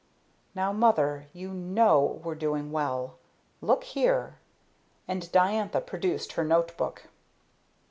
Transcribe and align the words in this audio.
"Now, 0.55 0.73
mother, 0.73 1.27
you 1.31 1.49
know 1.53 2.19
we're 2.23 2.33
doing 2.33 2.71
well. 2.71 3.19
Look 3.61 3.83
here!" 3.83 4.39
And 5.07 5.31
Diantha 5.31 5.79
produced 5.81 6.31
her 6.31 6.43
note 6.43 6.75
book. 6.75 7.03